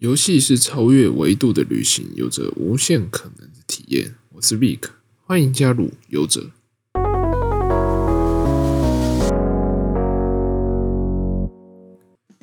[0.00, 4.14] 游戏是超越维度的旅行，有着无限可能的体验。
[4.30, 4.78] 我是 Vic，
[5.26, 6.50] 欢迎加入游者。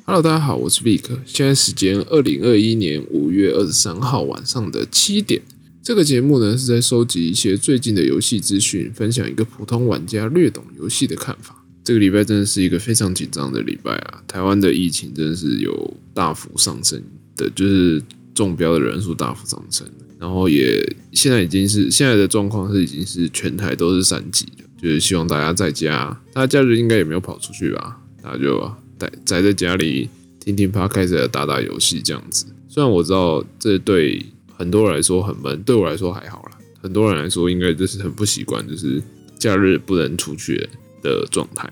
[0.04, 1.02] Hello，大家好，我是 Vic。
[1.26, 5.42] 现在时间二零二一年五月二十三号晚上的七点。
[5.82, 11.64] 这个节目呢是在收集一些最近的游戏资讯，分享一个普通玩家略懂游戏的看法。
[11.82, 14.22] 这个礼拜真的是一个非常紧张的礼拜啊！
[14.28, 17.02] 台湾的疫情真的是有大幅上升。
[17.38, 18.02] 的就是
[18.34, 19.88] 中标的人数大幅上升，
[20.18, 32.44] 然后也现在已经是现在的状况是已经是全台都是三级了，就是希望大家在家，大家假日应该也没有跑出去吧，大家就待宅在家里听听 p o d c a s 打打游戏这样子。
[32.68, 34.24] 虽然我知道这对
[34.54, 36.58] 很多人来说很闷，对我来说还好啦。
[36.80, 39.02] 很多人来说应该就是很不习惯，就是
[39.38, 40.68] 假日不能出去
[41.02, 41.68] 的状态。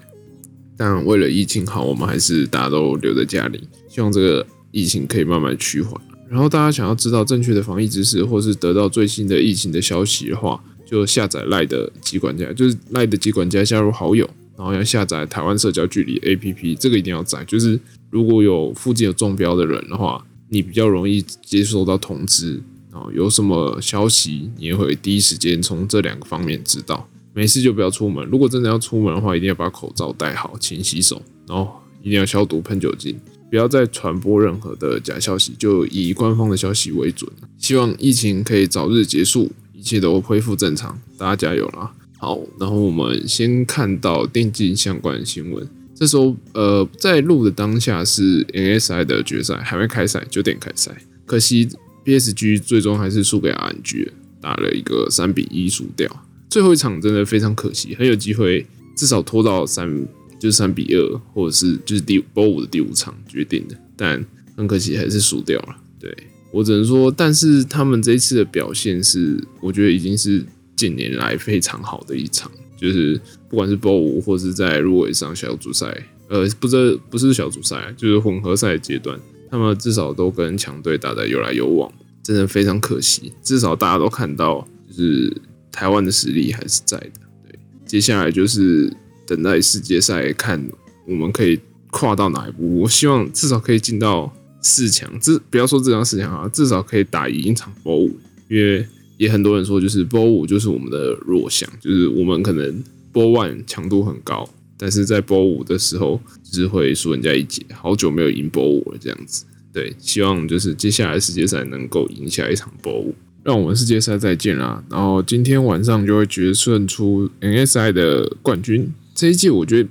[0.77, 4.47] 但为了疫情好，我们还是大家都留在家里，希望这个。
[4.77, 5.99] 疫情可以慢慢趋缓，
[6.29, 17.43] 然后大家想要知道正确的防疫知识，或是得到最新的疫情的消息的话，就下载赖的机管家，就是赖的机管家加入好友，然后要下载台湾社交距离 APP，这个一定要载。
[17.47, 27.09] 就是如果有附近有中标的人的话，你比较容易接收到通知，然后有什么消息，你也会第一时间从这两个方面知道。
[27.33, 33.19] 没事就不要出门，如果真的要出门的话，一定要把口罩戴好，勤洗手，然后一定要消毒，喷酒精。
[33.49, 37.31] 不要再传播任何的假消息，就以官方的消息为准。
[37.59, 41.93] 希望疫情可以早日结束，一切都恢复正常，大家加油啦！
[42.19, 45.67] 好，然后我们先看到电竞相关新闻。
[45.95, 50.91] 这时候，呃，在录的当下是 NSI 的决赛还没开赛，九点开赛。
[51.25, 51.69] 可惜
[52.05, 54.09] PSG 最终还是输给 RNG，
[54.41, 56.11] 打了一个三比一输掉。
[56.51, 60.07] 最后一场真的非常可惜，很有机会至少拖到三。
[60.39, 64.25] 就是三比二，或者是就是第波五的第五场决定的，但
[64.57, 65.77] 很可惜还是输掉了。
[65.99, 66.15] 对
[66.53, 72.51] 我只能说，但是他们这一次的表现是，我觉得已经是近年来非常好的一场。
[72.77, 75.87] 就是不管是波五，或是在入围上小组赛，
[76.29, 79.19] 呃，不是不是小组赛，就是混合赛阶段，
[79.51, 81.91] 他们至少都跟强队打得有来有往，
[82.23, 83.33] 真的非常可惜。
[83.43, 85.35] 至少大家都看到，就是
[85.73, 87.21] 台湾的实力还是在的。
[87.49, 88.93] 对，接下来就是。
[89.27, 90.63] 等待世界赛，看
[91.07, 91.59] 我们可以
[91.91, 92.81] 跨到哪一步。
[92.81, 98.17] 我希望至少可以进到四强，至不要说这张四强啊，至少可以打赢一场波五。
[98.49, 102.83] 因为也很多人说，就是波五就是我们的弱项，就是我们可能
[103.13, 107.65] 波 one 强度很高，但是在波五的时候就是会输人家一截。
[107.75, 109.45] 好久没有赢波五了，这样子。
[109.73, 114.83] 对，希望就是接下来世界赛能够赢下一场波五，让我们世界赛再见啦。
[114.89, 118.93] 然后今天晚上就会决胜出 NSI 的冠军。
[119.17, 119.89] 这一季我觉得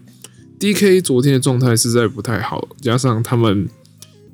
[0.59, 3.67] D K 昨天的状态实在不太好，加上他们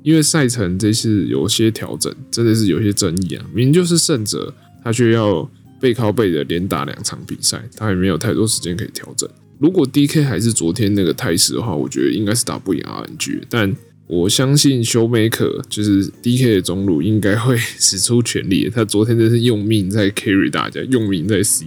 [0.02, 3.44] 因为赛程这次有些调整，真的是有些争议啊。
[3.54, 4.54] 明明就是胜者，
[4.84, 5.50] 他却要
[5.80, 9.28] 背靠背的连打两场比赛，他也没有太多时间可以调整。
[9.58, 13.40] 如果 D K 还是昨天那个态势的话，我觉得应该是打不赢 R N G。
[13.48, 13.74] 但
[14.06, 21.66] 我相信修梅可就是 D K 的中路应该会使出全力，他昨天真是用命在 carry 大家，用命在 C。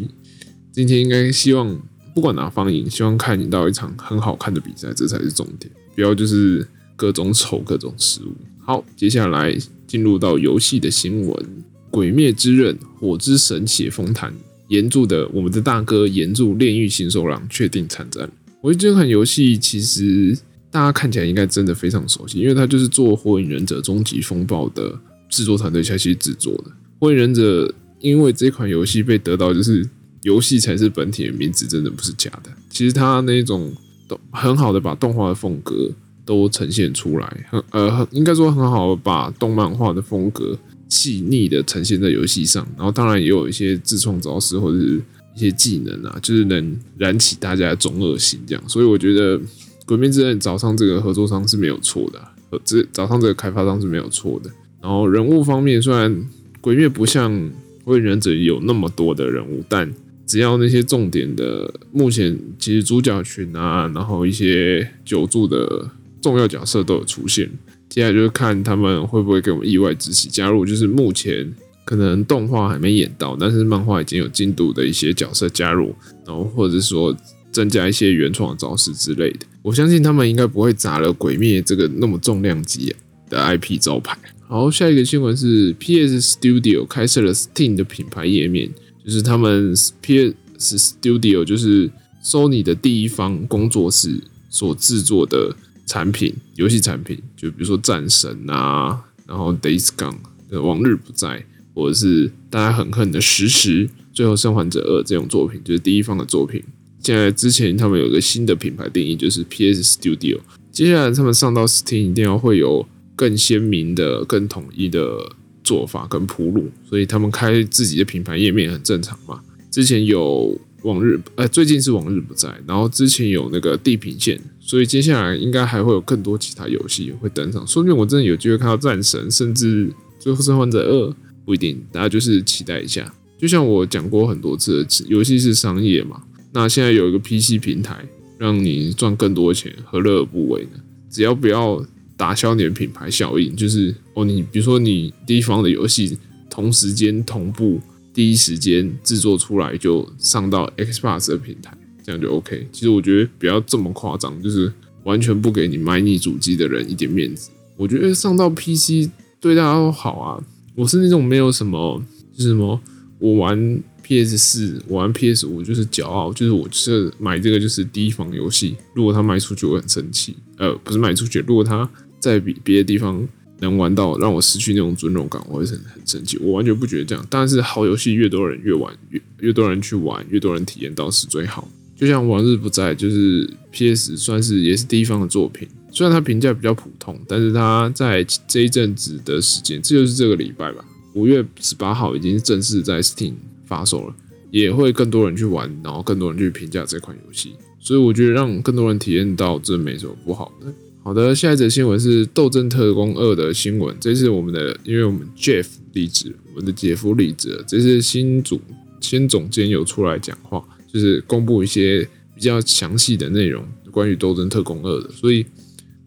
[0.71, 1.81] 今天应该希望。
[2.15, 5.69] 不管哪方赢，希望看你到一场很好看的比赛，这才是重点。
[5.93, 6.65] 不要就是
[6.95, 8.33] 各种丑、各种失误。
[8.57, 9.53] 好，接下来
[9.85, 11.29] 进入到游戏的新闻，
[11.91, 14.31] 《鬼灭之刃：火之神血风坛》
[14.69, 18.31] 岩柱的我们的大哥岩柱炼狱新手郎确定参战。
[18.61, 20.37] 我觉得这款游戏其实
[20.71, 24.97] 大家看起来应该真的非常熟悉，因为它就是做《火影忍者：终极风暴》的
[25.27, 26.71] 制作团队下去制作的。
[26.97, 27.67] 《火影忍者》
[27.99, 29.85] 因为这款游戏被得到就是。
[30.25, 32.49] 游戏才是本体的名字，真的不是假的。
[32.67, 33.71] 其实它那种
[34.07, 35.87] 都很好的把动画的风格
[36.25, 40.57] 都呈现出来，很呃，应该说很好的把动漫画的风格
[40.89, 42.67] 细腻的呈现在游戏上。
[42.75, 44.99] 然后当然也有一些自创招式或者是
[45.35, 48.63] 一些技能啊，就是能燃起大家的中二心这样。
[48.67, 49.37] 所以我觉得
[49.85, 52.19] 《鬼灭之刃》找上这个合作商是没有错的，
[52.49, 54.49] 呃，这找上这个开发商是没有错的。
[54.81, 56.11] 然后人物方面，虽然
[56.61, 57.31] 《鬼灭》不像
[57.83, 59.87] 《火影忍者》有那么多的人物，但
[60.25, 65.89] 只要那些重点的，目前其实主角群啊，然后一些久住的
[66.21, 67.49] 重要角色都有出现。
[67.87, 71.47] 接下来就是看他们会不会给我们意外之喜，加入就是目前
[71.85, 75.95] 可能动画还没演到，但是漫画已经有进度的一些角色加入，
[76.25, 77.15] 然后或者说
[77.51, 79.45] 增加一些原创招式之类的。
[79.61, 82.93] 我相信他们应该不会砸了鬼灭这个那么重量级
[83.29, 84.17] 的 IP 招牌。
[84.47, 88.69] 好，下一个新闻是 PS Studio 开设了 Steam 的品牌页面。
[89.05, 91.89] 就是他们 PS Studio，就是
[92.23, 94.19] Sony 的第一方工作室
[94.49, 95.55] 所制作的
[95.85, 100.17] 产品，游戏产品，就比如说战神啊、然后 Days Gone
[100.49, 106.63] 的往日不再，或者是大家很恨的实时，最后生还者二这种作品，就是第一方的作品。
[107.01, 110.39] 现在之前他们有个新的品牌定义，就是 PS Studio。
[110.71, 115.31] 接下来他们上到 Steam 一定要会有更鲜明的、更统一的
[115.65, 119.41] 做法跟铺路，所以他们开自己的品牌页面很正常嘛。
[119.69, 127.67] 之前有往日，呃，最近是往日不在，然后之前有那个地平线，所以接下来应该还会有更多其他游戏会登场。
[127.67, 133.13] 说不定我真的有机会看到战神，甚至最后生还者二，不一定，大家就是期待一下。
[133.37, 136.21] 就像我讲过很多次，游戏是商业嘛。
[136.53, 138.07] 那现在有一个 PC 平台，
[138.37, 140.79] 让你赚更多钱，何乐而不为呢？
[141.09, 141.85] 只要不要
[142.17, 146.17] 打消你的品牌效应，就是哦，你比如说你第一方的游戏
[146.49, 147.79] 同时间同步，
[148.13, 152.67] 第一时间制作出来就上到 Xbox 的平台，这样就 OK。
[152.71, 154.71] 其实我觉得不要这么夸张，就是
[155.03, 157.49] 完全不给你买你主机的人一点面子。
[157.75, 159.09] 我觉得上到 PC
[159.39, 160.43] 对大家都好啊。
[160.75, 162.01] 我是那种没有什么，
[162.33, 162.79] 就是什么
[163.19, 163.83] 我玩。
[164.07, 164.37] P.S.
[164.37, 165.47] 四我玩 P.S.
[165.47, 168.75] 五就是骄傲，就是我是买这个就是第一方游戏。
[168.93, 170.35] 如果他卖出去，我很生气。
[170.57, 171.89] 呃，不是卖出去，如果他
[172.19, 173.27] 在别别的地方
[173.59, 176.37] 能玩到，让我失去那种尊重感，我会很很生气。
[176.39, 177.25] 我完全不觉得这样。
[177.29, 181.67] 但是好游戏越多人越玩，越越多人去玩，越多人体验到是最好。
[181.95, 184.17] 就像《往日不在》，就是 P.S.
[184.17, 190.83] 算是也是第一方的作品，虽然它评价比较普通，但是它在这一阵子的时间，这就是这个礼拜吧，
[191.13, 193.33] 五月十八号已经正式在 Steam。
[193.67, 194.15] 发售了，
[194.51, 200.71] 也会更多人去玩，然后更多人去评价这款游戏，所以我觉得让更多人体验到这没什么不好的。
[201.05, 208.59] 好的，下一则新闻是《斗争特工二》的新闻，这是我们的，因为我们 Jeff 离职，我们的姐夫离职，这是新主
[208.99, 215.45] 新总监有出来讲话，就是公布一些比较详细的内容关于《斗争特工二》的，所以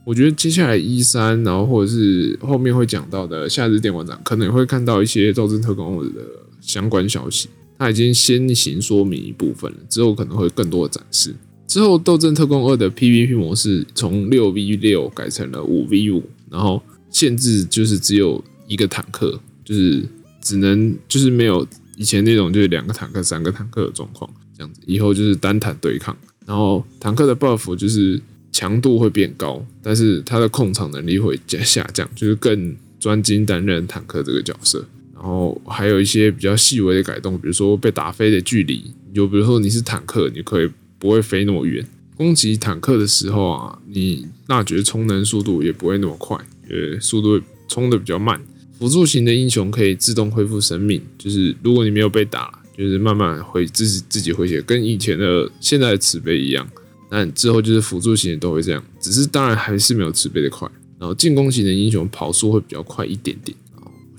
[0.05, 6.21] 我觉得接下来一三，然后或者是后面会讲到的夏日电玩展，可能会看到一些《斗争特工二》的。
[6.61, 7.49] 相关消息，
[7.79, 11.33] 他已经先行说明一部分了，之后可能会更多的展示。
[11.69, 20.03] 之后，《斗争特工二》的 PVP 模式从六 v 六改成了五 v 五，然后限制就是只有一个坦克，就是
[20.41, 21.65] 只能就是没有
[21.97, 24.81] 以前那种就是两个坦克、三个坦克的状况，这样子。
[24.87, 26.17] 以后就是单坦对抗，
[26.47, 28.19] 然后坦克的 buff 就是
[28.51, 34.83] 强度会变高，但是它的控场能力会加下降，就是更专精担任坦克这个角色。
[35.15, 41.87] 然后还有一些比较细微的改动，比如说被打飞的距离，就比如说你是坦克，你可以不会飞那么远。
[42.17, 46.37] 攻击坦克的时候啊，你那觉充能速度也不会那么快，
[46.69, 48.41] 呃，速度充的比较慢。
[48.79, 56.69] 辅助型的英雄可以自动恢复生命，就是如果你没有被打，就是慢慢回自己自己回血，跟以前的现在的慈悲一样。
[57.11, 60.69] 那之后就是辅助型的都会这样，只是当然还是没有慈悲的快。
[60.99, 63.57] 然后进攻型的英雄跑速会比较快一点点。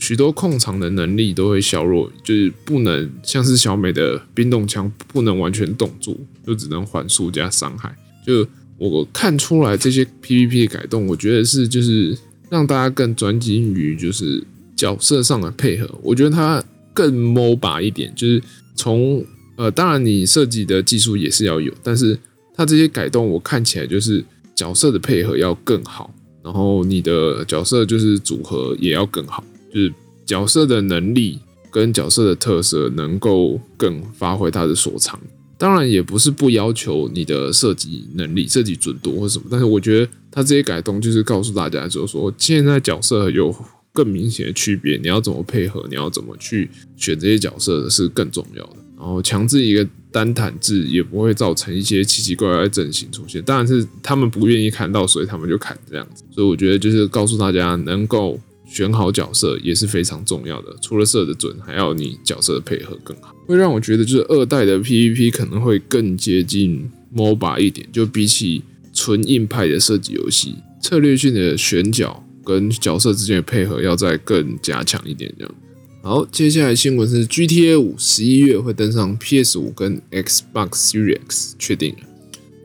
[0.10, 7.96] 许多控场的能力都会削弱，就是不能像是小美的冰冻枪不能完全冻住，就只能缓速加伤害。
[8.26, 8.44] 就
[8.80, 12.18] 我看出来这些 PVP 的改动，我觉得是就是
[12.50, 14.44] 让大家更专精于就是
[14.76, 15.88] 角色上的配合。
[16.02, 18.42] 我觉得它更 MOBA 一点，就是
[18.74, 19.24] 从
[19.58, 22.18] 呃，当然你设计的技术也是要有，但是
[22.56, 26.12] 它这些改动我看起来就是角色的配合要更好，
[26.44, 29.44] 然后你的角色就是组合也要更好。
[29.74, 29.94] 就是
[30.26, 31.40] 角色的能力
[31.72, 35.20] 跟角色的特色能够更发挥它的所长，
[35.58, 43.56] 当然也不是不要求你的设计能力、设计准度或什么，但是我觉得它这些改动就是告诉大家，就是说现在角色有
[43.94, 48.78] 更明显的区别，你要怎么配合，你要怎么去选这些角色是更重要的。
[48.98, 56.24] 然后强制一个单坦制也不会造成一些奇奇怪怪的阵型出现，当然是他们不愿意砍到，所以他们就砍这样子。
[56.32, 58.40] 所以我觉得就是告诉大家能够。
[58.72, 68.62] 选好角色也是非常重要的，除了射的准，还要你角色的配合更好，会让我觉得就是二代的 PVP 可能会更接近 MOBA 一点，就比起
[68.94, 75.56] 纯硬派的射击游戏，策略性的选角跟角色之间的配合要再更加强一点这样。
[76.04, 82.00] 好，接下来新闻是 GTA 五十一月会登上 PS 五跟 Xbox Series X，确定了，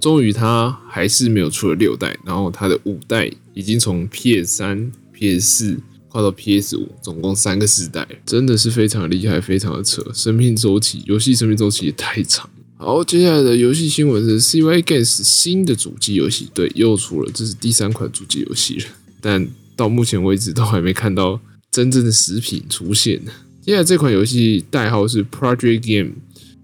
[0.02, 5.78] 终于它还是没有出了六代，然后它的五代已经从 PS 三、PS 四。
[6.14, 10.00] 跨到 PS 五，总共三个世代，真的是非常厉害，非常的扯。
[10.14, 12.48] 生命周期，游戏生命周期也太长。
[12.76, 18.84] 好，接下来的游戏新闻是 CY Games 新的主机游戏，对，又出了，这是第三款主机游戏了。
[19.20, 19.44] 但
[19.74, 21.40] 到目前为止都还没看到
[21.72, 23.20] 真正的食品出现。
[23.60, 26.12] 接下来这款游戏代号是 Project Game，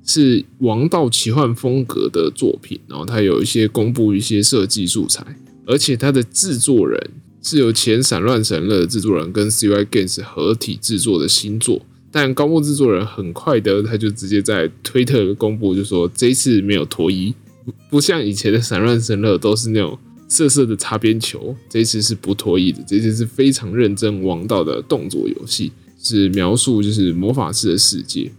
[0.06, 5.26] 是王道奇幻风格的作品，然后它有一些公布一些设计素材，
[5.66, 7.10] 而且它的制作人。
[7.42, 11.80] 是由前散乱神乐的制作人跟 CY Games 合体制作的新作。
[12.12, 17.32] 但高木制作人很快的，他就直接在推特公布，就说这一次没有脱衣，
[17.88, 25.70] 不像以前的散乱神乐都是那种色色的擦边球，这一次是不脱衣的，这次是非常认真王道的动作游戏，
[26.02, 28.32] 是描述就是魔法师的世界，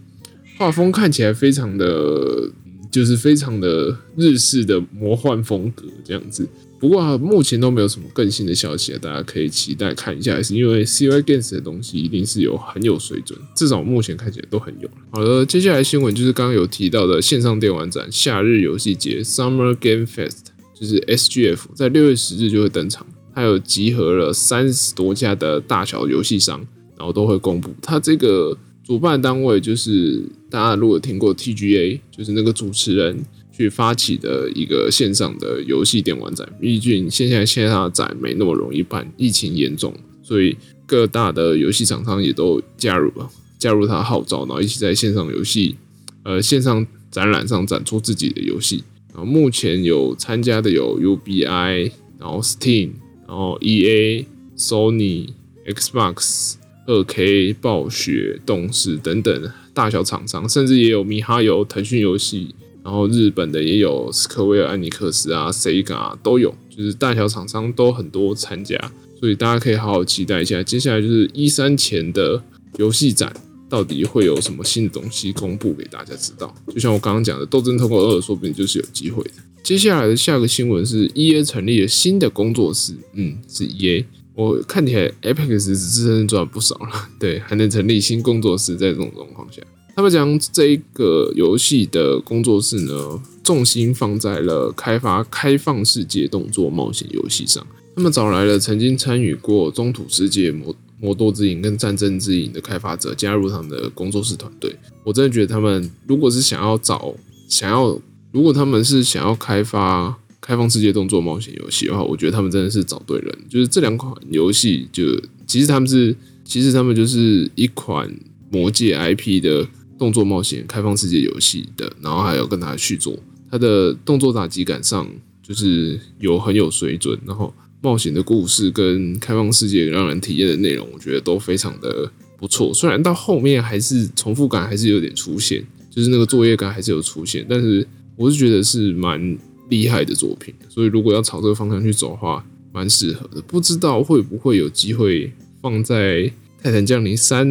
[0.58, 2.50] 画风看起来非常的，
[2.92, 6.46] 就是非常的日式的魔幻风格这样子。
[6.78, 10.42] 不过目前都没有什么更新的消息，大家可以期待看一下。
[10.42, 14.90] 是因为 CY Games 的东西一定是有很有水准，至少目前看起来都很有。
[15.10, 23.06] 好了，接下来新闻就是刚刚有提到的线上电玩展夏日游戏节 Summer Game Fest，就是 SGF，在六月十日就会登场。
[23.32, 26.58] 它有集合了三十多家的大小游戏商，
[26.98, 27.72] 然后都会公布。
[27.80, 33.24] 它这个主办单位就是大家如果听过 TGA，就是那个主持人。
[33.54, 45.76] 去发起的一个线上的游戏电玩展，毕竟现在线下展没那么容易办，疫情严重，所以各大的游戏厂商也都加入了，加入他号召，然后一起在线上游戏，
[46.22, 48.82] 呃，线上展览上展出自己的游戏。
[49.12, 52.92] 然后目前有参加的有 UBI，然后 Steam，
[53.28, 54.24] 然后 EA、
[54.56, 55.28] Sony、
[55.66, 56.54] Xbox、
[56.86, 62.54] 二 K、暴雪、动视等等大小厂商，甚至也有米哈游、腾讯游戏。
[62.84, 68.76] 然后日本的也有斯科威尔、安尼克斯啊、Sega 啊都有，就是大小厂商都很多参加，
[69.20, 70.60] 所以大家可以好好期待一下。
[70.64, 72.42] 接下来就是一三前的
[72.78, 73.32] 游戏展，
[73.68, 76.52] 到底会有什么新的东西公布给大家知道？
[76.74, 79.30] 就像我刚刚讲的，《斗争特工二》说不定就是有机会的。
[79.62, 84.04] 接下来的下个新闻是 EA 成立了新的工作室，嗯，是 EA。
[84.34, 89.62] 我看起来 Epic 是自身赚不少了， 对，还能成立新工作室，在这种状况下。
[89.94, 97.66] 他们将这一个游戏的工作室呢，重心放在了开发开放世界动作冒险游戏上。
[97.94, 104.74] 他们找来了曾经参与过《中土世界》《魔魔多之影》跟《战争之影》的开发者，加入他们的工作室团队。
[105.04, 107.14] 我真的觉得他们如果是想要找
[107.46, 113.38] 想要，如果他们是想要开发开放世界动作冒险游戏的话，我觉得他们真的是找对人。
[113.48, 115.04] 就是这两款游戏，就
[115.46, 118.14] 其实他们是其实他们就是一款
[118.50, 119.66] 魔界 IP 的。
[119.98, 123.16] 动作冒险开放世界游戏的，然后还有跟他续作，
[123.48, 125.08] 它的动作打击感上
[125.40, 132.74] 就是有很有水准，然后冒险的故事跟开放世界让人体验的内容，我觉得都非常的不错。
[132.74, 139.38] 虽然到后面还是重复感还是有点出现，就是那个作业感还是有出现，但是我是觉得是蛮
[139.72, 140.54] 厉害的作品。
[140.68, 143.40] 所以如果要朝这个方向去走的话，蛮适合的。
[143.42, 145.96] 不知道会不会有机会放在
[146.62, 147.48] 《泰坦降临三》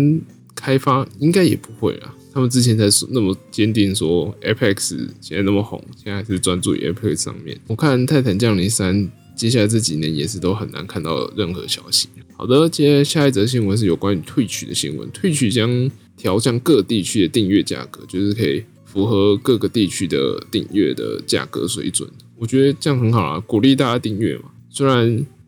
[0.56, 2.14] 开发，应该也不会啊。
[2.34, 7.60] 他们之前才说那么坚定说，Apex 现在那么红，现在是专注于 Apex 上面。
[7.68, 8.96] 我看《泰坦降临三》
[9.36, 12.08] 接下来这几年也是都很难看到任何消息。
[12.38, 15.10] 好的，接下一则新闻是有关于退取的新闻。
[15.12, 22.10] 退取将调降各地区的订阅价格，就是可以符合各个地区的订阅的价格水准。
[22.38, 24.46] 我觉得这样很好啊，鼓励大家订阅嘛。
[24.70, 25.08] 虽然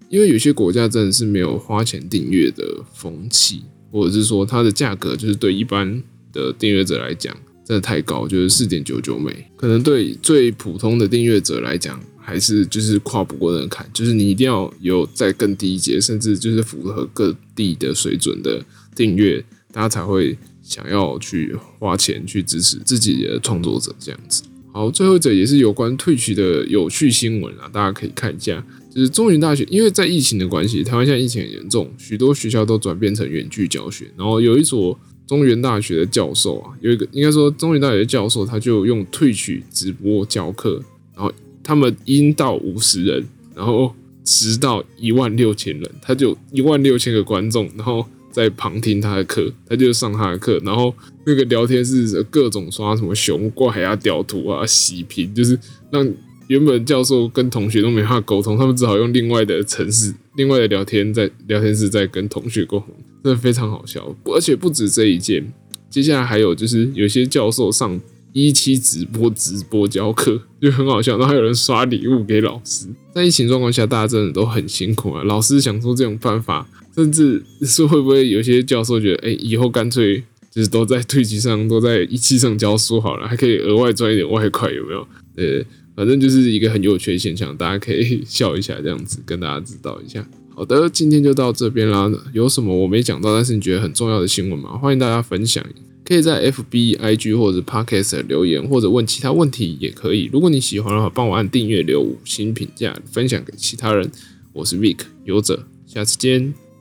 [0.09, 6.01] 因为有些国家真的是没有花钱订阅的风气，或者是说它的价格就是对一般。
[6.33, 7.31] 的订阅者来讲，
[7.63, 24.41] 真的太高，就是四点九九美，可能对最普通的订阅者来讲，还是就是跨不过那个坎，就是你一定要有在更低一阶，甚至就是符合各地的水准的订阅，大家才会想要去花钱去支持自己的创作者这样子。
[24.71, 34.97] 好，最后一则也是有关退取的有趣新闻啊，大家可以看一下，就是中原大学，因为在疫情的关系，台湾现在疫情很严重，许多学校都转变成远距教学，然后有一所。
[35.25, 40.83] 中原大学的教授啊，有一个应该说中原大学的教授，他就用退取直播教课，
[41.15, 41.31] 然后
[41.63, 50.93] 他们应到五十人，然后直到一万六千人，他就一万六千个观众，然后在旁听他的课，他就上他的课，然后
[51.25, 55.57] 那个聊天室各种刷什么熊怪啊、屌图啊、洗屏，就是
[55.91, 56.05] 让
[56.47, 62.87] 原本教授跟同学都没法沟通，他们只好用另外的城市、 另外的聊天在聊天室在跟同学沟通。
[63.23, 65.53] 真的非常好笑，而且不止这一件，
[65.89, 68.01] 接下来还有就是有些教授上
[68.33, 72.87] 一期直播直播教课就很好笑，然后还有人刷礼物给老师。
[73.13, 75.23] 在疫情状况下，大家真的都很辛苦啊。
[75.23, 85.07] 老师想出这种办法，甚至是会不会有些教授觉得，哎，以后干脆就是都在退级上，都在一期上教书好了，还可以额外赚一点外快，有没有？
[85.35, 90.27] 呃，反正就是一个很有趣的现象，大家可以笑一下，这样子跟大家知道一下。
[90.55, 92.11] 好的，今天就到这边啦。
[92.31, 94.77] 有什么我没讲到，但是你觉得很重要的新闻吗？
[94.77, 95.65] 欢迎大家分享，
[96.05, 100.29] 可以在 FB、IG 或者 Podcast 留言，或者问其他问题也可以。
[100.31, 104.11] 如果你喜欢的话，帮我按订阅、留五星评价，分享给其他人。
[104.51, 105.65] 我是 Vic 游者。
[105.87, 106.72] 下次见。